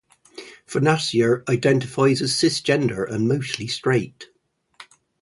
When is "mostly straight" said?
3.27-4.31